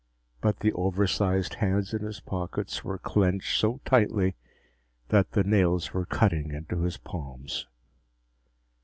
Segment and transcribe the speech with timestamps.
[0.41, 4.33] But the oversized hands in his pockets were clenched so tightly
[5.09, 7.67] that the nails were cutting into his palms.